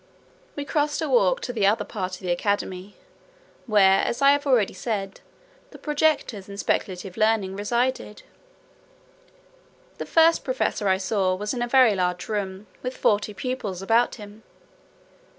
[0.55, 2.95] We crossed a walk to the other part of the academy,
[3.67, 5.21] where, as I have already said,
[5.69, 8.23] the projectors in speculative learning resided.
[9.99, 14.15] The first professor I saw, was in a very large room, with forty pupils about
[14.15, 14.41] him.